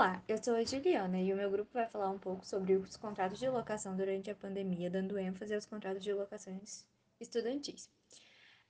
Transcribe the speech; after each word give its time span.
Olá, 0.00 0.24
eu 0.26 0.42
sou 0.42 0.54
a 0.54 0.64
Juliana 0.64 1.20
e 1.20 1.30
o 1.30 1.36
meu 1.36 1.50
grupo 1.50 1.74
vai 1.74 1.86
falar 1.86 2.08
um 2.08 2.18
pouco 2.18 2.42
sobre 2.46 2.72
os 2.72 2.96
contratos 2.96 3.38
de 3.38 3.46
locação 3.50 3.94
durante 3.94 4.30
a 4.30 4.34
pandemia, 4.34 4.88
dando 4.88 5.18
ênfase 5.18 5.54
aos 5.54 5.66
contratos 5.66 6.02
de 6.02 6.10
locações 6.10 6.86
estudantis. 7.20 7.86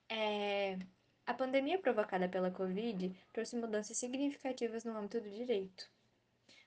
É... 0.08 0.76
A 1.24 1.32
pandemia 1.32 1.78
provocada 1.78 2.28
pela 2.28 2.50
Covid 2.50 3.16
trouxe 3.32 3.54
mudanças 3.54 3.96
significativas 3.96 4.82
no 4.82 4.96
âmbito 4.96 5.20
do 5.20 5.30
direito. 5.30 5.88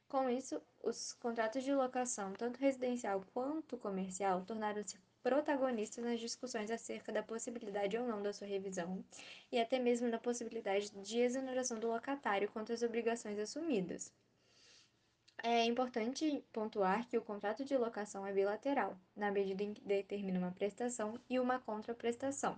Com 0.07 0.29
isso, 0.29 0.61
os 0.81 1.11
contratos 1.11 1.61
de 1.61 1.75
locação, 1.75 2.31
tanto 2.31 2.57
residencial 2.57 3.21
quanto 3.33 3.77
comercial, 3.77 4.45
tornaram-se 4.45 4.97
protagonistas 5.21 6.05
nas 6.05 6.21
discussões 6.21 6.71
acerca 6.71 7.11
da 7.11 7.21
possibilidade 7.21 7.97
ou 7.97 8.07
não 8.07 8.23
da 8.23 8.31
sua 8.31 8.47
revisão 8.47 9.03
e 9.51 9.59
até 9.59 9.77
mesmo 9.77 10.09
da 10.09 10.19
possibilidade 10.19 10.89
de 10.89 11.19
exoneração 11.19 11.77
do 11.77 11.89
locatário 11.89 12.49
quanto 12.49 12.71
às 12.71 12.81
obrigações 12.81 13.37
assumidas. 13.37 14.09
É 15.41 15.65
importante 15.65 16.43
pontuar 16.53 17.07
que 17.07 17.17
o 17.17 17.21
contrato 17.21 17.65
de 17.65 17.77
locação 17.77 18.25
é 18.25 18.31
bilateral, 18.31 18.97
na 19.15 19.31
medida 19.31 19.63
em 19.63 19.73
que 19.73 19.81
determina 19.81 20.39
uma 20.39 20.51
prestação 20.51 21.19
e 21.29 21.39
uma 21.39 21.59
contraprestação, 21.59 22.57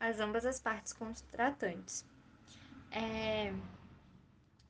as 0.00 0.18
ambas 0.18 0.46
as 0.46 0.58
partes 0.58 0.92
contratantes. 0.92 2.04
É... 2.90 3.52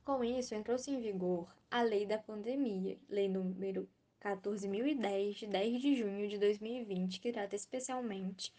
Com 0.03 0.23
isso, 0.23 0.53
entrou-se 0.53 0.91
em 0.91 0.99
vigor 0.99 1.47
a 1.71 1.81
Lei 1.81 2.05
da 2.05 2.17
Pandemia, 2.17 2.97
Lei 3.09 3.27
número 3.27 3.89
14.010, 4.21 5.33
de 5.33 5.47
10 5.47 5.81
de 5.81 5.95
junho 5.95 6.27
de 6.27 6.37
2020, 6.37 7.19
que 7.19 7.31
trata 7.31 7.55
especialmente 7.55 8.53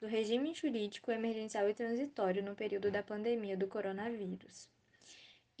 do 0.00 0.06
regime 0.06 0.54
jurídico 0.54 1.10
emergencial 1.10 1.68
e 1.68 1.74
transitório 1.74 2.42
no 2.42 2.54
período 2.54 2.90
da 2.90 3.02
pandemia 3.02 3.56
do 3.56 3.66
coronavírus 3.66 4.68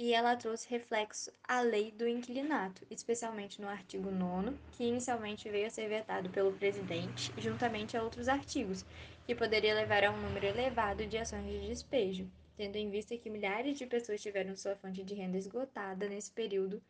e 0.02 0.12
ela 0.12 0.34
trouxe 0.34 0.68
reflexo 0.68 1.32
à 1.46 1.60
lei 1.60 1.92
do 1.92 2.08
inquilinato, 2.08 2.84
especialmente 2.90 3.62
no 3.62 3.68
artigo 3.68 4.10
9, 4.10 4.56
que 4.72 4.82
inicialmente 4.82 5.48
veio 5.48 5.68
a 5.68 5.70
ser 5.70 5.88
vetado 5.88 6.28
pelo 6.28 6.52
presidente, 6.54 7.32
juntamente 7.38 7.96
a 7.96 8.02
outros 8.02 8.26
artigos, 8.26 8.84
que 9.24 9.32
poderia 9.32 9.76
levar 9.76 10.02
a 10.02 10.10
um 10.10 10.20
número 10.20 10.44
elevado 10.44 11.06
de 11.06 11.16
ações 11.16 11.48
de 11.48 11.68
despejo, 11.68 12.28
tendo 12.56 12.74
em 12.74 12.90
vista 12.90 13.16
que 13.16 13.30
milhares 13.30 13.78
de 13.78 13.86
pessoas 13.86 14.20
tiveram 14.20 14.56
sua 14.56 14.74
fonte 14.74 15.04
de 15.04 15.14
renda 15.14 15.38
esgotada 15.38 16.08
nesse 16.08 16.32
período 16.32 16.82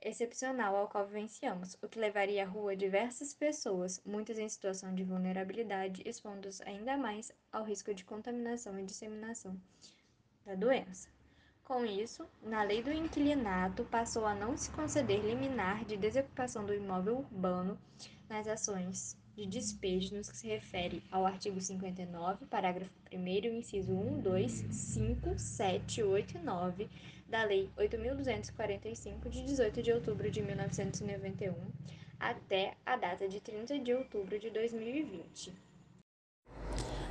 excepcional 0.00 0.76
ao 0.76 0.86
qual 0.88 1.08
vivenciamos, 1.08 1.76
o 1.82 1.88
que 1.88 1.98
levaria 1.98 2.44
à 2.44 2.46
rua 2.46 2.76
diversas 2.76 3.34
pessoas, 3.34 4.00
muitas 4.06 4.38
em 4.38 4.48
situação 4.48 4.94
de 4.94 5.02
vulnerabilidade, 5.02 6.04
expondo-os 6.06 6.60
ainda 6.60 6.96
mais 6.96 7.32
ao 7.50 7.64
risco 7.64 7.92
de 7.92 8.04
contaminação 8.04 8.78
e 8.78 8.84
disseminação 8.84 9.60
da 10.46 10.54
doença. 10.54 11.17
Com 11.68 11.84
isso, 11.84 12.24
na 12.42 12.62
lei 12.62 12.82
do 12.82 12.90
inquilinato, 12.90 13.84
passou 13.84 14.24
a 14.24 14.34
não 14.34 14.56
se 14.56 14.70
conceder 14.70 15.22
liminar 15.22 15.84
de 15.84 15.98
desocupação 15.98 16.64
do 16.64 16.72
imóvel 16.72 17.18
urbano 17.18 17.78
nas 18.26 18.48
ações 18.48 19.18
de 19.36 19.44
despejo 19.44 20.16
nos 20.16 20.30
que 20.30 20.36
se 20.38 20.48
refere 20.48 21.02
ao 21.12 21.26
artigo 21.26 21.60
59, 21.60 22.46
parágrafo 22.46 22.90
1 23.12 23.18
inciso 23.58 23.92
1, 23.92 24.22
2, 24.22 24.50
5, 24.70 25.38
7, 25.38 26.02
8 26.02 26.38
e 26.38 26.40
9 26.40 26.88
da 27.28 27.44
Lei 27.44 27.68
8.245, 27.76 29.28
de 29.28 29.42
18 29.42 29.82
de 29.82 29.92
outubro 29.92 30.30
de 30.30 30.40
1991, 30.40 31.52
até 32.18 32.78
a 32.86 32.96
data 32.96 33.28
de 33.28 33.40
30 33.40 33.78
de 33.78 33.92
outubro 33.92 34.38
de 34.38 34.48
2020. 34.48 35.52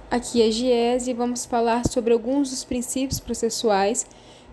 Aqui 0.10 0.42
é 0.42 0.50
Giese 0.50 1.12
e 1.12 1.14
vamos 1.14 1.46
falar 1.46 1.86
sobre 1.86 2.12
alguns 2.12 2.50
dos 2.50 2.64
princípios 2.64 3.20
processuais 3.20 4.08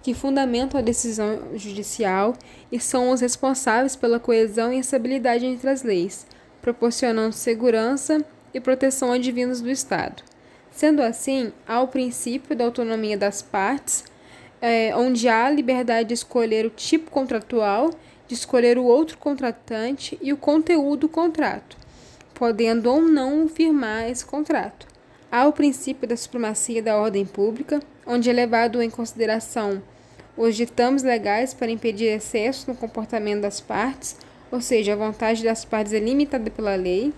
que 0.04 0.12
fundamentam 0.12 0.78
a 0.78 0.82
decisão 0.82 1.40
judicial 1.54 2.34
e 2.70 2.78
são 2.78 3.10
os 3.10 3.22
responsáveis 3.22 3.96
pela 3.96 4.20
coesão 4.20 4.70
e 4.70 4.78
estabilidade 4.78 5.46
entre 5.46 5.70
as 5.70 5.82
leis, 5.82 6.26
proporcionando 6.60 7.34
segurança 7.34 8.22
e 8.52 8.60
proteção 8.60 9.12
advindas 9.12 9.62
do 9.62 9.70
Estado. 9.70 10.22
Sendo 10.70 11.00
assim, 11.00 11.54
há 11.66 11.80
o 11.80 11.88
princípio 11.88 12.54
da 12.54 12.66
autonomia 12.66 13.16
das 13.16 13.40
partes, 13.40 14.04
é, 14.60 14.94
onde 14.94 15.26
há 15.26 15.46
a 15.46 15.50
liberdade 15.50 16.08
de 16.08 16.14
escolher 16.14 16.66
o 16.66 16.70
tipo 16.70 17.10
contratual, 17.10 17.90
de 18.28 18.34
escolher 18.34 18.76
o 18.76 18.84
outro 18.84 19.16
contratante 19.16 20.18
e 20.20 20.34
o 20.34 20.36
conteúdo 20.36 21.00
do 21.00 21.08
contrato, 21.08 21.78
podendo 22.34 22.92
ou 22.92 23.00
não 23.00 23.48
firmar 23.48 24.10
esse 24.10 24.26
contrato. 24.26 24.86
Há 25.32 25.46
o 25.46 25.52
princípio 25.52 26.06
da 26.06 26.14
supremacia 26.14 26.82
da 26.82 26.94
ordem 26.98 27.24
pública, 27.24 27.80
onde 28.06 28.28
é 28.28 28.32
levado 28.34 28.82
em 28.82 28.90
consideração 28.90 29.82
os 30.36 30.56
ditames 30.56 31.02
legais 31.02 31.54
para 31.54 31.70
impedir 31.70 32.06
excesso 32.06 32.70
no 32.70 32.76
comportamento 32.76 33.42
das 33.42 33.60
partes, 33.60 34.16
ou 34.50 34.60
seja, 34.60 34.92
a 34.92 34.96
vontade 34.96 35.42
das 35.42 35.64
partes 35.64 35.92
é 35.92 35.98
limitada 35.98 36.50
pela 36.50 36.74
lei. 36.74 37.12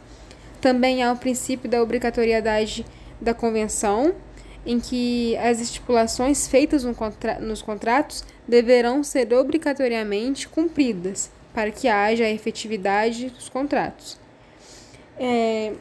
Também 0.61 1.03
há 1.03 1.13
o 1.13 1.17
princípio 1.17 1.69
da 1.69 1.83
obrigatoriedade 1.83 2.85
da 3.21 3.35
convenção, 3.35 4.15
em 4.65 4.81
que 4.81 5.37
as 5.37 5.61
estipulações 5.61 6.49
feitas 6.49 6.83
no 6.83 6.95
contra 6.95 7.39
nos 7.39 7.63
contratos 7.63 8.25
deverão 8.49 9.03
ser 9.03 9.33
obrigatoriamente 9.33 10.49
cumpridas 10.49 11.31
para 11.55 11.71
que 11.71 11.89
haja 11.89 12.25
a 12.25 12.31
efetividade 12.31 13.31
dos 13.31 13.49
contratos. 13.49 14.19
É, 15.19 15.73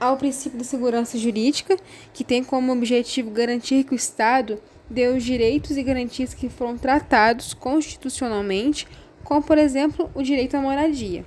há 0.00 0.12
o 0.12 0.16
princípio 0.16 0.58
da 0.58 0.64
segurança 0.64 1.18
jurídica, 1.18 1.76
que 2.14 2.24
tem 2.24 2.42
como 2.42 2.72
objetivo 2.72 3.30
garantir 3.30 3.84
que 3.84 3.92
o 3.92 3.96
Estado 3.96 4.58
deu 4.90 5.16
os 5.16 5.24
direitos 5.24 5.76
e 5.76 5.82
garantias 5.82 6.34
que 6.34 6.48
foram 6.48 6.76
tratados 6.76 7.54
constitucionalmente, 7.54 8.86
como, 9.24 9.42
por 9.42 9.58
exemplo, 9.58 10.10
o 10.14 10.22
direito 10.22 10.56
à 10.56 10.60
moradia. 10.60 11.24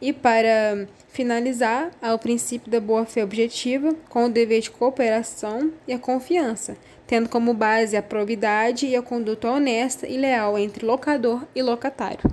E 0.00 0.12
para 0.12 0.86
finalizar, 1.08 1.90
há 2.02 2.12
o 2.12 2.18
princípio 2.18 2.70
da 2.70 2.80
boa-fé 2.80 3.24
objetiva, 3.24 3.94
com 4.08 4.26
o 4.26 4.28
dever 4.28 4.60
de 4.60 4.70
cooperação 4.70 5.72
e 5.88 5.92
a 5.92 5.98
confiança, 5.98 6.76
tendo 7.06 7.28
como 7.28 7.54
base 7.54 7.96
a 7.96 8.02
probidade 8.02 8.86
e 8.86 8.96
a 8.96 9.02
conduta 9.02 9.50
honesta 9.50 10.06
e 10.06 10.18
leal 10.18 10.58
entre 10.58 10.84
locador 10.84 11.46
e 11.54 11.62
locatário. 11.62 12.30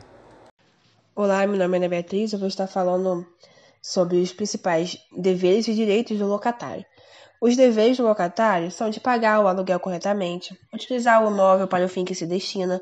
Olá, 1.15 1.45
meu 1.45 1.57
nome 1.57 1.77
é 1.77 1.79
Ana 1.79 1.89
Beatriz, 1.89 2.33
eu 2.33 2.39
vou 2.39 2.47
estar 2.47 2.67
falando 2.67 3.25
sobre 3.81 4.17
os 4.17 4.33
principais 4.33 4.97
deveres 5.15 5.67
e 5.67 5.73
direitos 5.73 6.17
do 6.17 6.27
locatário. 6.27 6.85
Os 7.41 7.57
deveres 7.57 7.97
do 7.97 8.03
locatário 8.03 8.69
são 8.69 8.91
de 8.91 8.99
pagar 8.99 9.39
o 9.39 9.47
aluguel 9.47 9.79
corretamente, 9.79 10.55
utilizar 10.71 11.25
o 11.25 11.31
imóvel 11.31 11.67
para 11.67 11.83
o 11.83 11.89
fim 11.89 12.05
que 12.05 12.13
se 12.13 12.27
destina, 12.27 12.79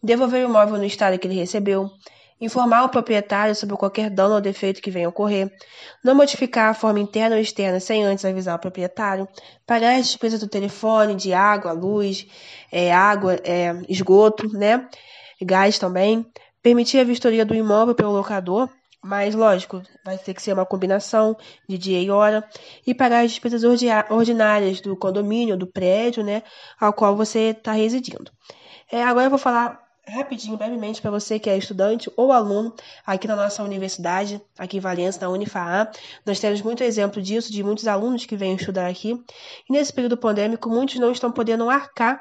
devolver 0.00 0.46
o 0.46 0.48
imóvel 0.48 0.78
no 0.78 0.84
estado 0.84 1.18
que 1.18 1.26
ele 1.26 1.34
recebeu, 1.34 1.90
informar 2.40 2.84
o 2.84 2.88
proprietário 2.88 3.52
sobre 3.52 3.76
qualquer 3.76 4.08
dano 4.08 4.36
ou 4.36 4.40
defeito 4.40 4.80
que 4.80 4.92
venha 4.92 5.06
a 5.06 5.08
ocorrer, 5.08 5.52
não 6.04 6.14
modificar 6.14 6.70
a 6.70 6.74
forma 6.74 7.00
interna 7.00 7.34
ou 7.34 7.42
externa 7.42 7.80
sem 7.80 8.04
antes 8.04 8.24
avisar 8.24 8.54
o 8.54 8.60
proprietário, 8.60 9.26
pagar 9.66 9.96
as 9.96 10.06
despesas 10.06 10.38
do 10.38 10.46
telefone, 10.46 11.16
de 11.16 11.34
água, 11.34 11.72
luz, 11.72 12.28
é, 12.70 12.92
água, 12.92 13.34
é, 13.42 13.74
esgoto, 13.88 14.46
né? 14.56 14.88
Gás 15.42 15.80
também, 15.80 16.24
permitir 16.62 17.00
a 17.00 17.04
vistoria 17.04 17.44
do 17.44 17.56
imóvel 17.56 17.96
pelo 17.96 18.12
locador, 18.12 18.70
mas, 19.06 19.36
lógico, 19.36 19.80
vai 20.04 20.18
ter 20.18 20.34
que 20.34 20.42
ser 20.42 20.52
uma 20.52 20.66
combinação 20.66 21.36
de 21.68 21.78
dia 21.78 22.00
e 22.02 22.10
hora. 22.10 22.44
E 22.84 22.92
pagar 22.92 23.24
as 23.24 23.30
despesas 23.30 23.62
ordinárias 24.10 24.80
do 24.80 24.96
condomínio, 24.96 25.56
do 25.56 25.66
prédio, 25.66 26.24
né, 26.24 26.42
ao 26.80 26.92
qual 26.92 27.14
você 27.14 27.50
está 27.50 27.70
residindo. 27.70 28.32
É, 28.90 29.02
agora 29.04 29.26
eu 29.26 29.30
vou 29.30 29.38
falar 29.38 29.80
rapidinho, 30.08 30.56
brevemente, 30.56 31.00
para 31.00 31.10
você 31.10 31.38
que 31.38 31.48
é 31.48 31.56
estudante 31.56 32.10
ou 32.16 32.32
aluno 32.32 32.74
aqui 33.06 33.28
na 33.28 33.36
nossa 33.36 33.62
universidade, 33.62 34.40
aqui 34.58 34.78
em 34.78 34.80
Valença, 34.80 35.20
na 35.20 35.28
Unifaa. 35.28 35.88
Nós 36.24 36.40
temos 36.40 36.60
muito 36.60 36.82
exemplo 36.82 37.22
disso, 37.22 37.52
de 37.52 37.62
muitos 37.62 37.86
alunos 37.86 38.26
que 38.26 38.36
vêm 38.36 38.56
estudar 38.56 38.88
aqui. 38.88 39.12
E 39.68 39.72
nesse 39.72 39.92
período 39.92 40.16
pandêmico, 40.16 40.68
muitos 40.68 40.96
não 40.96 41.12
estão 41.12 41.30
podendo 41.30 41.70
arcar 41.70 42.20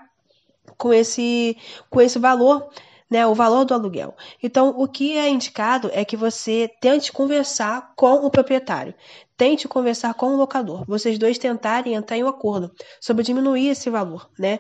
com 0.77 0.93
esse, 0.93 1.57
com 1.89 1.99
esse 1.99 2.19
valor 2.19 2.69
né, 3.15 3.25
o 3.25 3.33
valor 3.33 3.63
do 3.63 3.73
aluguel. 3.73 4.13
Então, 4.43 4.75
o 4.77 4.89
que 4.89 5.17
é 5.17 5.29
indicado 5.29 5.89
é 5.93 6.03
que 6.03 6.17
você 6.17 6.69
tente 6.81 7.13
conversar 7.13 7.93
com 7.95 8.25
o 8.25 8.29
proprietário, 8.29 8.93
tente 9.37 9.69
conversar 9.69 10.13
com 10.15 10.33
o 10.33 10.35
locador, 10.35 10.83
vocês 10.85 11.17
dois 11.17 11.37
tentarem 11.37 11.93
entrar 11.93 12.17
em 12.17 12.25
um 12.25 12.27
acordo 12.27 12.73
sobre 12.99 13.23
diminuir 13.23 13.69
esse 13.69 13.89
valor, 13.89 14.29
né? 14.37 14.59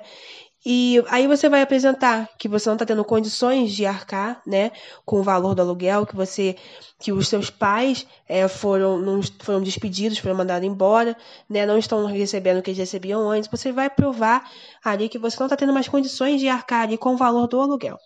E 0.65 1.03
aí 1.09 1.27
você 1.27 1.49
vai 1.49 1.61
apresentar 1.61 2.29
que 2.39 2.47
você 2.47 2.69
não 2.69 2.75
está 2.75 2.85
tendo 2.85 3.03
condições 3.03 3.73
de 3.73 3.85
arcar, 3.85 4.41
né, 4.47 4.71
com 5.05 5.19
o 5.19 5.23
valor 5.23 5.53
do 5.53 5.61
aluguel, 5.61 6.07
que 6.07 6.15
você, 6.15 6.55
que 6.97 7.11
os 7.11 7.27
seus 7.27 7.51
pais 7.51 8.07
é, 8.27 8.47
foram, 8.47 8.97
não, 8.97 9.21
foram 9.41 9.61
despedidos, 9.61 10.17
foram 10.17 10.35
mandados 10.35 10.67
embora, 10.67 11.15
né, 11.47 11.65
não 11.65 11.77
estão 11.77 12.05
recebendo 12.07 12.59
o 12.59 12.61
que 12.63 12.71
eles 12.71 12.79
recebiam 12.79 13.29
antes. 13.29 13.47
Você 13.51 13.71
vai 13.71 13.91
provar 13.91 14.49
ali 14.83 15.07
que 15.07 15.19
você 15.19 15.37
não 15.39 15.45
está 15.45 15.57
tendo 15.57 15.73
mais 15.73 15.87
condições 15.87 16.39
de 16.39 16.47
arcar 16.47 16.83
ali 16.83 16.97
com 16.97 17.13
o 17.13 17.17
valor 17.17 17.47
do 17.47 17.59
aluguel. 17.59 17.99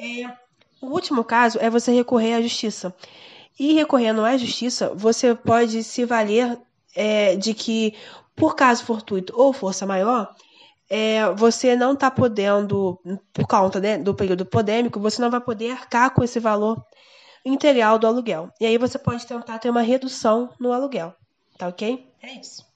É, 0.00 0.32
o 0.80 0.86
último 0.86 1.22
caso 1.22 1.58
é 1.60 1.68
você 1.68 1.92
recorrer 1.92 2.32
à 2.32 2.40
justiça. 2.40 2.94
E 3.58 3.74
recorrendo 3.74 4.24
à 4.24 4.34
justiça, 4.38 4.90
você 4.94 5.34
pode 5.34 5.84
se 5.84 6.06
valer 6.06 6.58
é, 6.96 7.36
de 7.36 7.52
que, 7.52 7.94
por 8.34 8.56
caso 8.56 8.84
fortuito 8.84 9.34
ou 9.36 9.52
força 9.52 9.84
maior, 9.84 10.34
é, 10.88 11.30
você 11.34 11.76
não 11.76 11.92
está 11.92 12.10
podendo, 12.10 12.98
por 13.34 13.46
conta 13.46 13.78
né, 13.78 13.98
do 13.98 14.14
período 14.14 14.46
pandêmico, 14.46 14.98
você 14.98 15.20
não 15.20 15.30
vai 15.30 15.40
poder 15.40 15.72
arcar 15.72 16.14
com 16.14 16.24
esse 16.24 16.40
valor 16.40 16.82
integral 17.44 17.98
do 17.98 18.06
aluguel. 18.06 18.48
E 18.58 18.64
aí 18.64 18.78
você 18.78 18.98
pode 18.98 19.26
tentar 19.26 19.58
ter 19.58 19.68
uma 19.68 19.82
redução 19.82 20.48
no 20.58 20.72
aluguel. 20.72 21.14
Tá 21.58 21.68
ok? 21.68 22.08
É 22.22 22.40
isso. 22.40 22.66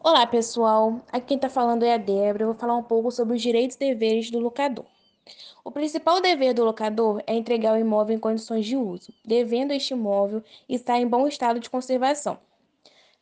Olá, 0.00 0.26
pessoal. 0.26 1.02
Aqui 1.12 1.26
quem 1.26 1.36
está 1.36 1.50
falando 1.50 1.84
é 1.84 1.92
a 1.92 1.98
Débora. 1.98 2.44
Eu 2.44 2.48
vou 2.48 2.56
falar 2.56 2.76
um 2.76 2.82
pouco 2.82 3.10
sobre 3.10 3.36
os 3.36 3.42
direitos 3.42 3.76
e 3.76 3.80
deveres 3.80 4.30
do 4.30 4.38
locador. 4.38 4.86
O 5.64 5.70
principal 5.70 6.20
dever 6.20 6.54
do 6.54 6.64
locador 6.64 7.22
é 7.26 7.34
entregar 7.34 7.74
o 7.74 7.80
imóvel 7.80 8.16
em 8.16 8.20
condições 8.20 8.64
de 8.64 8.76
uso, 8.76 9.12
devendo 9.24 9.72
este 9.72 9.94
imóvel 9.94 10.42
estar 10.68 10.98
em 10.98 11.06
bom 11.06 11.26
estado 11.26 11.58
de 11.58 11.68
conservação. 11.68 12.38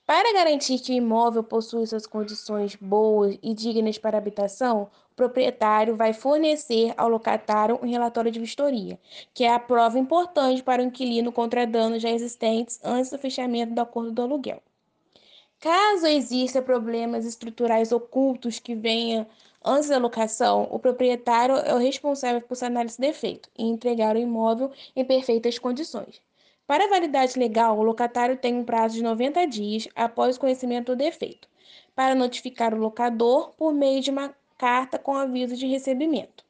Para 0.07 0.35
garantir 0.35 0.79
que 0.81 0.93
o 0.93 0.97
imóvel 0.97 1.43
possui 1.43 1.87
suas 1.87 2.07
condições 2.07 2.77
boas 2.77 3.39
e 3.43 3.55
dignas 3.55 3.97
para 3.97 4.19
habitação, 4.19 4.91
o 5.11 5.15
proprietário 5.17 5.97
vai 5.97 6.13
fornecer 6.13 6.93
ao 6.97 7.09
locatário 7.09 7.79
um 7.83 7.89
relatório 7.89 8.31
de 8.31 8.39
vistoria, 8.39 8.99
que 9.33 9.45
é 9.45 9.55
a 9.55 9.59
prova 9.59 9.99
importante 9.99 10.63
para 10.63 10.83
o 10.83 10.85
inquilino 10.85 11.33
contra 11.33 11.67
danos 11.67 12.03
já 12.03 12.11
existentes 12.11 12.79
antes 12.85 13.11
do 13.11 13.19
fechamento 13.19 13.73
do 13.73 13.81
acordo 13.81 14.13
do 14.13 14.21
aluguel. 14.21 14.61
Caso 15.59 16.07
exista 16.07 16.61
problemas 16.61 17.25
estruturais 17.25 17.91
ocultos 17.91 18.59
que 18.59 18.75
venham 18.75 19.27
antes 19.65 19.89
da 19.89 19.99
locação, 19.99 20.69
o 20.71 20.79
proprietário 20.79 21.57
é 21.57 21.75
o 21.75 21.79
responsável 21.79 22.41
por 22.41 22.55
sanar 22.55 22.87
esse 22.87 23.01
defeito 23.01 23.49
e 23.57 23.65
entregar 23.65 24.17
o 24.17 24.19
imóvel 24.19 24.71
em 24.95 25.05
perfeitas 25.05 25.59
condições. 25.59 26.21
Para 26.67 26.85
a 26.85 26.89
validade 26.89 27.39
legal, 27.39 27.79
o 27.79 27.83
locatário 27.83 28.37
tem 28.37 28.55
um 28.55 28.65
prazo 28.65 28.95
de 28.95 29.03
90 29.03 29.47
dias 29.47 29.89
após 29.95 30.37
o 30.37 30.41
conhecimento 30.41 30.93
do 30.93 30.97
defeito, 30.97 31.49
para 31.95 32.15
notificar 32.15 32.75
o 32.75 32.79
locador 32.79 33.53
por 33.57 33.73
meio 33.73 34.01
de 34.01 34.11
uma 34.11 34.35
carta 34.57 34.99
com 34.99 35.15
aviso 35.17 35.57
de 35.57 35.67
recebimento. 35.67 36.45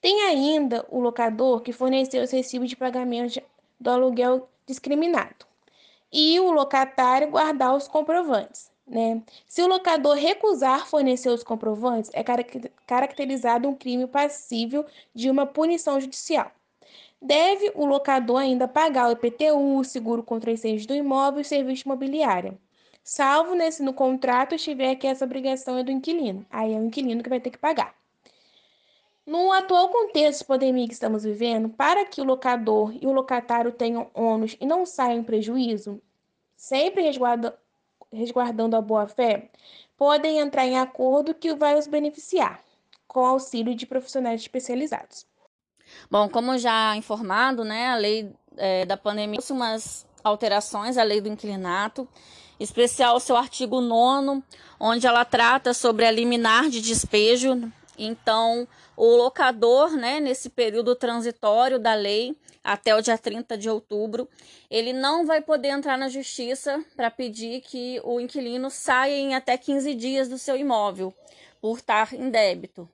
Tem 0.00 0.22
ainda 0.22 0.86
o 0.88 1.00
locador 1.00 1.60
que 1.60 1.72
forneceu 1.72 2.22
os 2.22 2.30
recibos 2.30 2.68
de 2.68 2.76
pagamento 2.76 3.42
do 3.80 3.90
aluguel 3.90 4.48
discriminado 4.66 5.46
e 6.12 6.38
o 6.40 6.50
locatário 6.50 7.30
guardar 7.30 7.74
os 7.74 7.88
comprovantes. 7.88 8.67
Né? 8.88 9.22
Se 9.46 9.62
o 9.62 9.68
locador 9.68 10.16
recusar 10.16 10.86
fornecer 10.86 11.28
os 11.28 11.42
comprovantes, 11.42 12.10
é 12.14 12.24
caracterizado 12.86 13.68
um 13.68 13.74
crime 13.74 14.06
passível 14.06 14.86
de 15.14 15.30
uma 15.30 15.46
punição 15.46 16.00
judicial. 16.00 16.50
Deve 17.20 17.72
o 17.74 17.84
locador 17.84 18.38
ainda 18.38 18.66
pagar 18.66 19.08
o 19.08 19.12
IPTU, 19.12 19.84
seguro 19.84 20.22
contra 20.22 20.52
incêndios 20.52 20.86
do 20.86 20.94
imóvel 20.94 21.40
e 21.40 21.44
serviço 21.44 21.86
imobiliário. 21.86 22.58
Salvo 23.02 23.54
nesse 23.54 23.82
no 23.82 23.92
contrato 23.92 24.54
estiver 24.54 24.94
que 24.94 25.06
essa 25.06 25.24
obrigação 25.24 25.78
é 25.78 25.82
do 25.82 25.90
inquilino. 25.90 26.46
Aí 26.50 26.72
é 26.72 26.78
o 26.78 26.84
inquilino 26.84 27.22
que 27.22 27.28
vai 27.28 27.40
ter 27.40 27.50
que 27.50 27.58
pagar. 27.58 27.94
No 29.26 29.52
atual 29.52 29.90
contexto 29.90 30.40
de 30.40 30.46
pandemia 30.46 30.86
que 30.86 30.94
estamos 30.94 31.24
vivendo, 31.24 31.68
para 31.68 32.04
que 32.06 32.20
o 32.20 32.24
locador 32.24 32.94
e 32.98 33.06
o 33.06 33.12
locatário 33.12 33.72
tenham 33.72 34.10
ônus 34.14 34.56
e 34.58 34.64
não 34.64 34.86
saiam 34.86 35.22
prejuízo, 35.22 36.00
sempre 36.56 37.02
resguarda, 37.02 37.58
resguardando 38.12 38.76
a 38.76 38.80
boa-fé, 38.80 39.50
podem 39.96 40.38
entrar 40.38 40.66
em 40.66 40.78
acordo 40.78 41.34
que 41.34 41.54
vai 41.54 41.78
os 41.78 41.86
beneficiar, 41.86 42.60
com 43.06 43.24
auxílio 43.24 43.74
de 43.74 43.86
profissionais 43.86 44.40
especializados. 44.40 45.26
Bom, 46.10 46.28
como 46.28 46.58
já 46.58 46.96
informado, 46.96 47.64
né, 47.64 47.88
a 47.88 47.96
lei 47.96 48.32
é, 48.56 48.84
da 48.84 48.96
pandemia 48.96 49.38
trouxe 49.38 49.52
umas 49.52 50.06
alterações 50.22 50.98
à 50.98 51.02
lei 51.02 51.20
do 51.20 51.28
inquilinato, 51.28 52.06
especial 52.58 53.18
seu 53.20 53.36
artigo 53.36 53.80
9 53.80 54.42
onde 54.80 55.06
ela 55.06 55.24
trata 55.24 55.72
sobre 55.72 56.04
a 56.04 56.10
liminar 56.10 56.68
de 56.68 56.80
despejo. 56.80 57.72
Então, 57.98 58.66
o 58.96 59.16
locador, 59.16 59.96
né, 59.96 60.20
nesse 60.20 60.48
período 60.48 60.94
transitório 60.94 61.78
da 61.78 61.94
lei, 61.94 62.36
até 62.62 62.94
o 62.94 63.00
dia 63.00 63.18
30 63.18 63.58
de 63.58 63.68
outubro, 63.68 64.28
ele 64.70 64.92
não 64.92 65.26
vai 65.26 65.40
poder 65.40 65.68
entrar 65.68 65.98
na 65.98 66.08
justiça 66.08 66.84
para 66.94 67.10
pedir 67.10 67.60
que 67.62 68.00
o 68.04 68.20
inquilino 68.20 68.70
saia 68.70 69.16
em 69.16 69.34
até 69.34 69.56
15 69.56 69.94
dias 69.94 70.28
do 70.28 70.38
seu 70.38 70.56
imóvel, 70.56 71.12
por 71.60 71.78
estar 71.78 72.12
em 72.14 72.30
débito. 72.30 72.88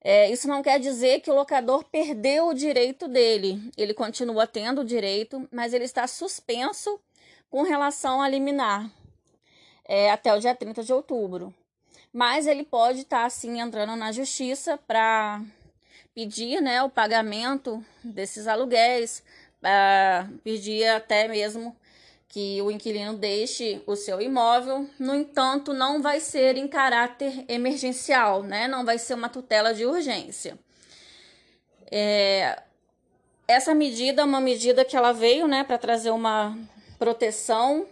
É, 0.00 0.30
isso 0.30 0.48
não 0.48 0.62
quer 0.62 0.78
dizer 0.78 1.20
que 1.20 1.30
o 1.30 1.34
locador 1.34 1.84
perdeu 1.84 2.48
o 2.48 2.54
direito 2.54 3.08
dele. 3.08 3.70
Ele 3.76 3.94
continua 3.94 4.46
tendo 4.46 4.82
o 4.82 4.84
direito, 4.84 5.48
mas 5.50 5.72
ele 5.72 5.84
está 5.84 6.06
suspenso 6.06 7.00
com 7.48 7.62
relação 7.62 8.20
a 8.20 8.28
liminar 8.28 8.90
é, 9.86 10.10
até 10.10 10.34
o 10.34 10.40
dia 10.40 10.54
30 10.54 10.82
de 10.82 10.92
outubro. 10.92 11.54
Mas 12.14 12.46
ele 12.46 12.62
pode 12.62 13.00
estar, 13.00 13.24
assim, 13.24 13.60
entrando 13.60 13.96
na 13.96 14.12
justiça 14.12 14.78
para 14.86 15.42
pedir 16.14 16.60
né, 16.60 16.80
o 16.80 16.88
pagamento 16.88 17.84
desses 18.04 18.46
aluguéis, 18.46 19.20
pedir 20.44 20.86
até 20.86 21.26
mesmo 21.26 21.76
que 22.28 22.62
o 22.62 22.70
inquilino 22.70 23.14
deixe 23.14 23.82
o 23.84 23.96
seu 23.96 24.20
imóvel, 24.20 24.88
no 24.96 25.12
entanto, 25.12 25.72
não 25.72 26.00
vai 26.00 26.20
ser 26.20 26.56
em 26.56 26.68
caráter 26.68 27.44
emergencial, 27.48 28.44
né? 28.44 28.68
Não 28.68 28.84
vai 28.84 28.98
ser 28.98 29.14
uma 29.14 29.28
tutela 29.28 29.74
de 29.74 29.84
urgência. 29.84 30.56
É, 31.90 32.62
essa 33.48 33.74
medida 33.74 34.22
é 34.22 34.24
uma 34.24 34.40
medida 34.40 34.84
que 34.84 34.96
ela 34.96 35.12
veio, 35.12 35.48
né, 35.48 35.64
para 35.64 35.78
trazer 35.78 36.10
uma 36.10 36.56
proteção, 36.96 37.86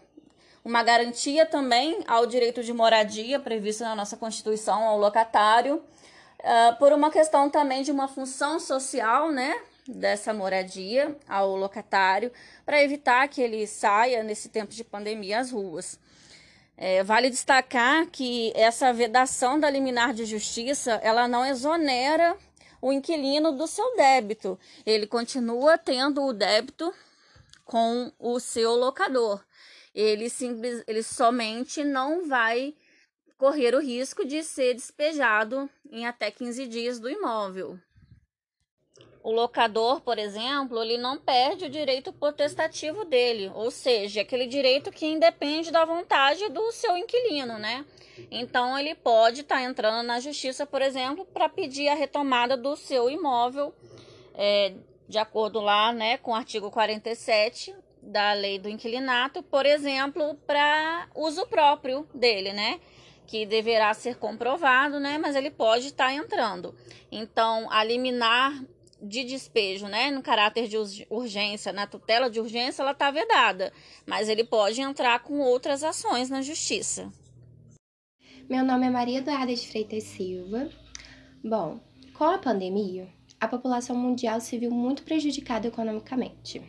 uma 0.64 0.82
garantia 0.82 1.44
também 1.44 2.02
ao 2.06 2.26
direito 2.26 2.62
de 2.62 2.72
moradia 2.72 3.40
previsto 3.40 3.82
na 3.82 3.96
nossa 3.96 4.16
Constituição 4.16 4.84
ao 4.84 4.98
locatário, 4.98 5.76
uh, 5.76 6.76
por 6.78 6.92
uma 6.92 7.10
questão 7.10 7.50
também 7.50 7.82
de 7.82 7.90
uma 7.90 8.08
função 8.08 8.60
social, 8.60 9.32
né, 9.32 9.60
dessa 9.86 10.32
moradia 10.32 11.16
ao 11.28 11.56
locatário 11.56 12.32
para 12.64 12.82
evitar 12.82 13.26
que 13.28 13.40
ele 13.40 13.66
saia 13.66 14.22
nesse 14.22 14.48
tempo 14.48 14.72
de 14.72 14.84
pandemia 14.84 15.40
às 15.40 15.50
ruas. 15.50 15.98
É, 16.76 17.02
vale 17.02 17.30
destacar 17.30 18.06
que 18.06 18.52
essa 18.56 18.92
vedação 18.92 19.58
da 19.60 19.68
liminar 19.68 20.14
de 20.14 20.24
justiça 20.24 20.92
ela 21.02 21.28
não 21.28 21.44
exonera 21.44 22.36
o 22.80 22.92
inquilino 22.92 23.52
do 23.52 23.66
seu 23.66 23.96
débito. 23.96 24.58
Ele 24.84 25.06
continua 25.06 25.78
tendo 25.78 26.24
o 26.24 26.32
débito 26.32 26.92
com 27.64 28.10
o 28.18 28.40
seu 28.40 28.74
locador. 28.74 29.40
Ele, 29.94 30.30
simples, 30.30 30.82
ele 30.86 31.02
somente 31.02 31.84
não 31.84 32.26
vai 32.26 32.74
correr 33.36 33.74
o 33.74 33.80
risco 33.80 34.24
de 34.24 34.42
ser 34.42 34.74
despejado 34.74 35.68
em 35.90 36.06
até 36.06 36.30
15 36.30 36.66
dias 36.66 36.98
do 36.98 37.10
imóvel. 37.10 37.78
O 39.22 39.30
locador, 39.30 40.00
por 40.00 40.18
exemplo, 40.18 40.82
ele 40.82 40.96
não 40.96 41.16
perde 41.16 41.66
o 41.66 41.70
direito 41.70 42.12
potestativo 42.12 43.04
dele, 43.04 43.52
ou 43.54 43.70
seja, 43.70 44.22
aquele 44.22 44.46
direito 44.46 44.90
que 44.90 45.06
independe 45.06 45.70
da 45.70 45.84
vontade 45.84 46.48
do 46.48 46.72
seu 46.72 46.96
inquilino, 46.96 47.58
né? 47.58 47.84
Então 48.30 48.76
ele 48.78 48.94
pode 48.94 49.42
estar 49.42 49.56
tá 49.56 49.62
entrando 49.62 50.04
na 50.04 50.18
justiça, 50.18 50.66
por 50.66 50.82
exemplo, 50.82 51.24
para 51.26 51.48
pedir 51.48 51.88
a 51.88 51.94
retomada 51.94 52.56
do 52.56 52.76
seu 52.76 53.08
imóvel, 53.08 53.72
é, 54.34 54.74
de 55.08 55.18
acordo 55.18 55.60
lá, 55.60 55.92
né, 55.92 56.16
com 56.16 56.32
o 56.32 56.34
artigo 56.34 56.70
47 56.70 57.74
da 58.02 58.32
lei 58.32 58.58
do 58.58 58.68
inquilinato, 58.68 59.42
por 59.42 59.64
exemplo, 59.64 60.34
para 60.46 61.08
uso 61.14 61.46
próprio 61.46 62.06
dele, 62.12 62.52
né? 62.52 62.80
Que 63.26 63.46
deverá 63.46 63.94
ser 63.94 64.16
comprovado, 64.16 64.98
né? 64.98 65.18
Mas 65.18 65.36
ele 65.36 65.50
pode 65.50 65.86
estar 65.86 66.06
tá 66.06 66.12
entrando. 66.12 66.74
Então, 67.10 67.70
a 67.70 67.84
liminar 67.84 68.52
de 69.00 69.24
despejo, 69.24 69.88
né, 69.88 70.12
no 70.12 70.22
caráter 70.22 70.68
de 70.68 70.76
urgência, 71.10 71.72
na 71.72 71.88
tutela 71.88 72.30
de 72.30 72.38
urgência, 72.38 72.82
ela 72.82 72.92
está 72.92 73.10
vedada, 73.10 73.72
mas 74.06 74.28
ele 74.28 74.44
pode 74.44 74.80
entrar 74.80 75.18
com 75.24 75.40
outras 75.40 75.82
ações 75.82 76.30
na 76.30 76.40
justiça. 76.40 77.12
Meu 78.48 78.64
nome 78.64 78.86
é 78.86 78.90
Maria 78.90 79.18
Eduarda 79.18 79.52
de 79.52 79.66
Freitas 79.66 80.04
Silva. 80.04 80.68
Bom, 81.42 81.80
com 82.14 82.24
a 82.24 82.38
pandemia, 82.38 83.08
a 83.40 83.48
população 83.48 83.96
mundial 83.96 84.40
se 84.40 84.56
viu 84.56 84.70
muito 84.70 85.02
prejudicada 85.02 85.66
economicamente. 85.66 86.62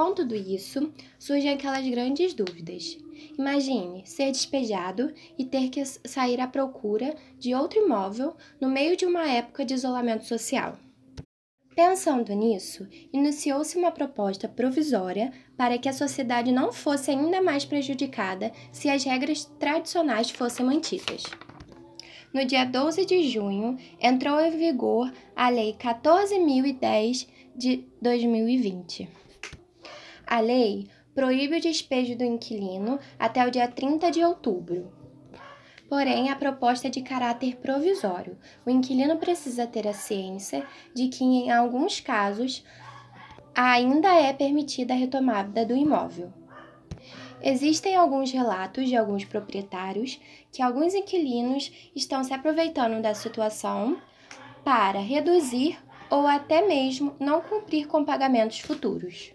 Com 0.00 0.14
tudo 0.14 0.34
isso, 0.34 0.90
surgem 1.18 1.50
aquelas 1.50 1.86
grandes 1.86 2.32
dúvidas. 2.32 2.96
Imagine 3.38 4.00
ser 4.06 4.32
despejado 4.32 5.12
e 5.38 5.44
ter 5.44 5.68
que 5.68 5.84
sair 5.84 6.40
à 6.40 6.46
procura 6.46 7.14
de 7.38 7.54
outro 7.54 7.80
imóvel 7.80 8.34
no 8.58 8.70
meio 8.70 8.96
de 8.96 9.04
uma 9.04 9.28
época 9.28 9.62
de 9.62 9.74
isolamento 9.74 10.24
social. 10.24 10.78
Pensando 11.76 12.32
nisso, 12.32 12.88
iniciou-se 13.12 13.76
uma 13.76 13.90
proposta 13.90 14.48
provisória 14.48 15.34
para 15.54 15.76
que 15.76 15.86
a 15.86 15.92
sociedade 15.92 16.50
não 16.50 16.72
fosse 16.72 17.10
ainda 17.10 17.42
mais 17.42 17.66
prejudicada 17.66 18.52
se 18.72 18.88
as 18.88 19.04
regras 19.04 19.44
tradicionais 19.58 20.30
fossem 20.30 20.64
mantidas. 20.64 21.24
No 22.32 22.42
dia 22.46 22.64
12 22.64 23.04
de 23.04 23.28
junho, 23.28 23.76
entrou 24.00 24.40
em 24.40 24.56
vigor 24.56 25.12
a 25.36 25.50
Lei 25.50 25.74
14.010 25.74 27.28
de 27.54 27.84
2020. 28.00 29.20
A 30.30 30.38
lei 30.38 30.86
proíbe 31.12 31.56
o 31.56 31.60
despejo 31.60 32.16
do 32.16 32.22
inquilino 32.22 33.00
até 33.18 33.44
o 33.44 33.50
dia 33.50 33.66
30 33.66 34.12
de 34.12 34.22
outubro. 34.24 34.92
porém 35.88 36.30
a 36.30 36.36
proposta 36.36 36.86
é 36.86 36.90
de 36.90 37.02
caráter 37.02 37.56
provisório. 37.56 38.38
O 38.64 38.70
inquilino 38.70 39.16
precisa 39.16 39.66
ter 39.66 39.88
a 39.88 39.92
ciência 39.92 40.64
de 40.94 41.08
que, 41.08 41.24
em 41.24 41.50
alguns 41.50 41.98
casos, 41.98 42.64
ainda 43.52 44.14
é 44.14 44.32
permitida 44.32 44.94
a 44.94 44.96
retomada 44.96 45.66
do 45.66 45.74
imóvel. 45.74 46.32
Existem 47.42 47.96
alguns 47.96 48.30
relatos 48.30 48.88
de 48.88 48.94
alguns 48.94 49.24
proprietários 49.24 50.20
que 50.52 50.62
alguns 50.62 50.94
inquilinos 50.94 51.90
estão 51.92 52.22
se 52.22 52.32
aproveitando 52.32 53.02
da 53.02 53.14
situação 53.14 54.00
para 54.62 55.00
reduzir 55.00 55.76
ou 56.08 56.24
até 56.24 56.64
mesmo 56.68 57.16
não 57.18 57.40
cumprir 57.40 57.88
com 57.88 58.04
pagamentos 58.04 58.60
futuros. 58.60 59.32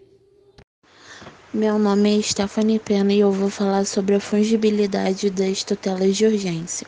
Meu 1.56 1.78
nome 1.78 2.18
é 2.18 2.20
Stephanie 2.20 2.78
Pena 2.78 3.14
e 3.14 3.20
eu 3.20 3.32
vou 3.32 3.48
falar 3.48 3.86
sobre 3.86 4.14
a 4.14 4.20
fungibilidade 4.20 5.30
das 5.30 5.64
tutelas 5.64 6.14
de 6.14 6.26
urgência. 6.26 6.86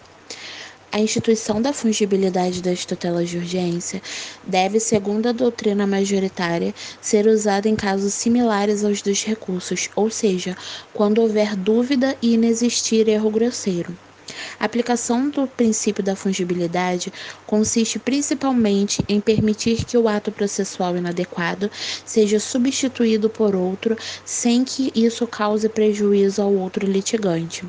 A 0.93 1.01
instituição 1.01 1.63
da 1.63 1.73
fungibilidade 1.73 2.61
das 2.61 2.85
tutelas 2.85 3.31
de 3.31 3.39
urgência 3.39 4.03
deve, 4.47 4.79
segundo 4.79 5.27
a 5.27 5.33
doutrina 5.33 5.87
majoritária, 5.87 6.75
ser 7.01 7.27
usada 7.27 7.67
em 7.67 7.75
casos 7.75 8.13
similares 8.13 8.85
aos 8.85 9.01
dos 9.01 9.25
recursos, 9.25 9.89
ou 9.97 10.11
seja, 10.11 10.55
quando 10.93 11.23
houver 11.23 11.57
dúvida 11.57 12.15
e 12.21 12.35
inexistir 12.35 13.09
erro 13.09 13.31
grosseiro. 13.31 13.97
A 14.61 14.65
aplicação 14.67 15.31
do 15.31 15.47
princípio 15.47 16.05
da 16.05 16.15
fungibilidade 16.15 17.13
consiste 17.47 17.99
principalmente 17.99 19.03
em 19.09 19.21
permitir 19.21 19.85
que 19.85 19.97
o 19.97 20.07
ato 20.07 20.31
processual 20.31 20.97
inadequado 20.97 21.71
seja 22.05 22.39
substituído 22.39 23.31
por 23.31 23.57
outro 23.57 23.97
sem 24.25 24.65
que 24.65 24.93
isso 24.95 25.27
cause 25.27 25.69
prejuízo 25.69 26.43
ao 26.43 26.53
outro 26.53 26.87
litigante 26.87 27.65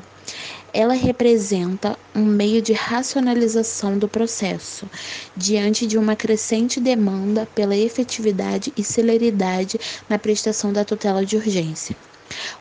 ela 0.72 0.94
representa 0.94 1.98
um 2.14 2.24
meio 2.24 2.62
de 2.62 2.72
racionalização 2.72 3.98
do 3.98 4.08
processo, 4.08 4.88
diante 5.36 5.86
de 5.86 5.98
uma 5.98 6.14
crescente 6.14 6.78
demanda 6.78 7.48
pela 7.54 7.76
efetividade 7.76 8.72
e 8.76 8.84
celeridade 8.84 9.80
na 10.08 10.18
prestação 10.18 10.72
da 10.72 10.84
tutela 10.84 11.26
de 11.26 11.36
urgência. 11.36 11.96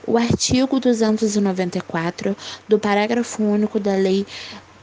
O 0.08 0.18
artigo 0.18 0.80
294 0.80 2.36
do 2.68 2.80
parágrafo 2.80 3.44
único 3.44 3.80
da 3.80 3.94
Lei 3.96 4.26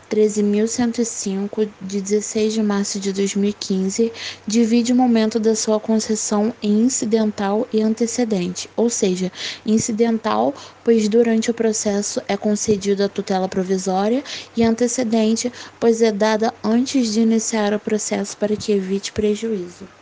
13.105, 0.08 1.68
de 1.80 2.00
16 2.00 2.52
de 2.52 2.62
março 2.62 3.00
de 3.00 3.12
2015, 3.12 4.12
divide 4.46 4.92
o 4.92 4.96
momento 4.96 5.40
da 5.40 5.56
sua 5.56 5.80
concessão 5.80 6.54
em 6.62 6.82
incidental 6.82 7.66
e 7.72 7.82
antecedente, 7.82 8.70
ou 8.76 8.88
seja, 8.88 9.32
incidental, 9.64 10.54
pois 10.84 11.08
durante 11.08 11.50
o 11.50 11.54
processo 11.54 12.22
é 12.28 12.36
concedida 12.36 13.06
a 13.06 13.08
tutela 13.08 13.48
provisória, 13.48 14.22
e 14.56 14.62
antecedente, 14.62 15.52
pois 15.80 16.00
é 16.00 16.12
dada 16.12 16.54
antes 16.62 17.12
de 17.12 17.20
iniciar 17.22 17.74
o 17.74 17.80
processo 17.80 18.36
para 18.36 18.54
que 18.54 18.70
evite 18.70 19.10
prejuízo. 19.12 19.95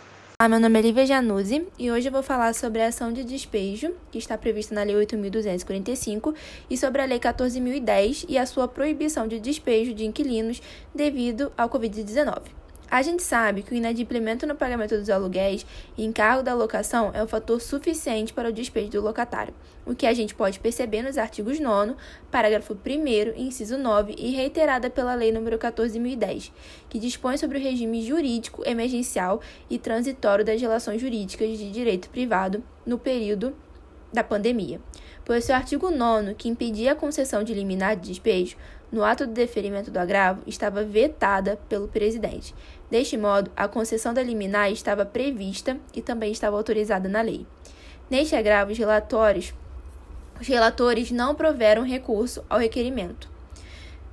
Olá, 0.44 0.50
meu 0.50 0.60
nome 0.60 0.78
é 0.78 0.82
Lívia 0.82 1.06
Januzzi 1.06 1.66
e 1.78 1.90
hoje 1.90 2.08
eu 2.08 2.12
vou 2.12 2.22
falar 2.22 2.54
sobre 2.54 2.82
a 2.82 2.88
ação 2.88 3.10
de 3.10 3.24
despejo, 3.24 3.94
que 4.10 4.18
está 4.18 4.36
prevista 4.36 4.74
na 4.74 4.82
Lei 4.82 4.94
8.245, 4.94 6.34
e 6.68 6.76
sobre 6.76 7.00
a 7.00 7.06
Lei 7.06 7.18
14.010 7.18 8.26
e 8.28 8.36
a 8.36 8.44
sua 8.44 8.68
proibição 8.68 9.26
de 9.26 9.40
despejo 9.40 9.94
de 9.94 10.04
inquilinos 10.04 10.60
devido 10.94 11.50
ao 11.56 11.70
Covid-19. 11.70 12.42
A 12.90 13.02
gente 13.02 13.22
sabe 13.22 13.62
que 13.62 13.72
o 13.72 13.76
inadimplemento 13.76 14.46
no 14.46 14.54
pagamento 14.54 14.96
dos 14.96 15.10
aluguéis 15.10 15.66
e 15.96 16.04
encargo 16.04 16.42
da 16.42 16.54
locação 16.54 17.10
é 17.14 17.22
um 17.22 17.26
fator 17.26 17.60
suficiente 17.60 18.32
para 18.32 18.50
o 18.50 18.52
despejo 18.52 18.90
do 18.90 19.00
locatário, 19.00 19.54
o 19.84 19.94
que 19.94 20.06
a 20.06 20.12
gente 20.12 20.34
pode 20.34 20.60
perceber 20.60 21.02
nos 21.02 21.18
artigos 21.18 21.58
9, 21.58 21.94
parágrafo 22.30 22.74
1, 22.74 23.40
inciso 23.40 23.78
9 23.78 24.14
e 24.16 24.30
reiterada 24.30 24.88
pela 24.90 25.14
Lei 25.14 25.32
nº 25.32 25.58
14.010, 25.58 26.52
que 26.88 26.98
dispõe 26.98 27.36
sobre 27.36 27.58
o 27.58 27.60
regime 27.60 28.06
jurídico 28.06 28.62
emergencial 28.68 29.40
e 29.68 29.78
transitório 29.78 30.44
das 30.44 30.60
relações 30.60 31.00
jurídicas 31.00 31.58
de 31.58 31.70
direito 31.70 32.08
privado 32.10 32.62
no 32.86 32.98
período 32.98 33.56
da 34.12 34.22
pandemia. 34.22 34.80
Pois 35.24 35.44
seu 35.44 35.54
artigo 35.54 35.90
9, 35.90 36.34
que 36.34 36.48
impedia 36.48 36.92
a 36.92 36.96
concessão 36.96 37.42
de 37.42 37.54
liminar 37.54 37.96
de 37.96 38.08
despejo, 38.08 38.56
no 38.92 39.02
ato 39.02 39.26
de 39.26 39.32
deferimento 39.32 39.90
do 39.90 39.98
agravo, 39.98 40.42
estava 40.46 40.84
vetada 40.84 41.58
pelo 41.68 41.88
presidente. 41.88 42.54
Deste 42.90 43.16
modo, 43.16 43.50
a 43.56 43.66
concessão 43.66 44.12
da 44.12 44.22
liminar 44.22 44.70
estava 44.70 45.06
prevista 45.06 45.78
e 45.94 46.02
também 46.02 46.30
estava 46.30 46.56
autorizada 46.56 47.08
na 47.08 47.22
lei. 47.22 47.46
Neste 48.10 48.36
agravo, 48.36 48.72
os 48.72 48.78
relatórios 48.78 49.54
os 50.40 50.48
relatores 50.48 51.10
não 51.10 51.34
proveram 51.34 51.84
recurso 51.84 52.44
ao 52.50 52.58
requerimento. 52.58 53.33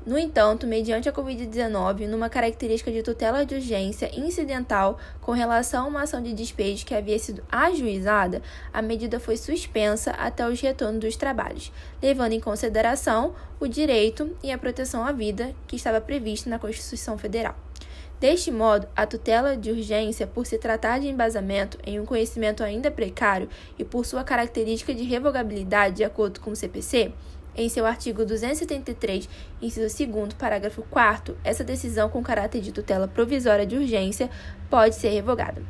No 0.03 0.17
entanto, 0.17 0.65
mediante 0.65 1.07
a 1.07 1.13
Covid-19, 1.13 2.07
numa 2.07 2.27
característica 2.27 2.91
de 2.91 3.03
tutela 3.03 3.45
de 3.45 3.53
urgência 3.53 4.09
incidental 4.19 4.97
com 5.21 5.31
relação 5.31 5.85
a 5.85 5.87
uma 5.87 6.01
ação 6.01 6.23
de 6.23 6.33
despejo 6.33 6.83
que 6.83 6.95
havia 6.95 7.19
sido 7.19 7.43
ajuizada, 7.51 8.41
a 8.73 8.81
medida 8.81 9.19
foi 9.19 9.37
suspensa 9.37 10.09
até 10.11 10.47
o 10.47 10.55
retorno 10.55 10.99
dos 10.99 11.15
trabalhos, 11.15 11.71
levando 12.01 12.33
em 12.33 12.39
consideração 12.39 13.35
o 13.59 13.67
direito 13.67 14.35
e 14.41 14.51
a 14.51 14.57
proteção 14.57 15.05
à 15.05 15.11
vida 15.11 15.53
que 15.67 15.75
estava 15.75 16.01
previsto 16.01 16.49
na 16.49 16.57
Constituição 16.57 17.15
Federal. 17.15 17.55
Deste 18.19 18.51
modo, 18.51 18.87
a 18.95 19.05
tutela 19.05 19.55
de 19.55 19.69
urgência, 19.69 20.25
por 20.25 20.47
se 20.47 20.57
tratar 20.57 20.99
de 20.99 21.07
embasamento 21.07 21.77
em 21.85 21.99
um 21.99 22.05
conhecimento 22.05 22.63
ainda 22.63 22.89
precário 22.89 23.49
e 23.77 23.83
por 23.83 24.03
sua 24.05 24.23
característica 24.23 24.95
de 24.95 25.03
revogabilidade 25.03 25.97
de 25.97 26.03
acordo 26.03 26.39
com 26.39 26.51
o 26.51 26.55
CPC, 26.55 27.11
em 27.55 27.69
seu 27.69 27.85
artigo 27.85 28.25
273, 28.25 29.27
inciso 29.61 30.05
2 30.05 30.33
parágrafo 30.33 30.83
4 30.89 31.37
essa 31.43 31.63
decisão 31.63 32.09
com 32.09 32.23
caráter 32.23 32.61
de 32.61 32.71
tutela 32.71 33.07
provisória 33.07 33.65
de 33.65 33.75
urgência 33.75 34.29
pode 34.69 34.95
ser 34.95 35.09
revogada. 35.09 35.61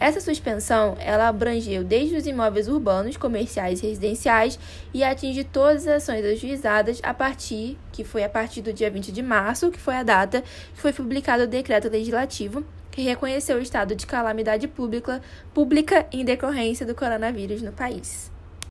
Essa 0.00 0.20
suspensão, 0.20 0.96
ela 1.00 1.26
abrangeu 1.26 1.82
desde 1.82 2.16
os 2.16 2.26
imóveis 2.26 2.68
urbanos, 2.68 3.16
comerciais 3.16 3.82
e 3.82 3.86
residenciais 3.88 4.58
e 4.94 5.02
atinge 5.02 5.42
todas 5.42 5.88
as 5.88 6.02
ações 6.04 6.24
ajuizadas 6.24 7.00
a 7.02 7.12
partir, 7.12 7.76
que 7.90 8.04
foi 8.04 8.22
a 8.22 8.28
partir 8.28 8.62
do 8.62 8.72
dia 8.72 8.90
20 8.90 9.10
de 9.10 9.22
março, 9.22 9.72
que 9.72 9.80
foi 9.80 9.96
a 9.96 10.04
data 10.04 10.42
que 10.42 10.80
foi 10.80 10.92
publicado 10.92 11.42
o 11.42 11.48
decreto 11.48 11.88
legislativo 11.88 12.64
que 12.92 13.02
reconheceu 13.02 13.58
o 13.58 13.62
estado 13.62 13.94
de 13.94 14.06
calamidade 14.06 14.66
pública, 14.66 15.20
pública 15.54 16.06
em 16.10 16.24
decorrência 16.24 16.86
do 16.86 16.94
coronavírus 16.94 17.62
no 17.62 17.72
país. 17.72 18.30